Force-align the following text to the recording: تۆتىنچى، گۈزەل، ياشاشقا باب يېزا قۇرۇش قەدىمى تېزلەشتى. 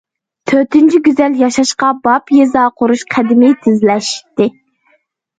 تۆتىنچى، 0.51 0.99
گۈزەل، 1.07 1.35
ياشاشقا 1.41 1.89
باب 2.07 2.33
يېزا 2.35 2.63
قۇرۇش 2.79 3.03
قەدىمى 3.15 3.51
تېزلەشتى. 3.67 4.49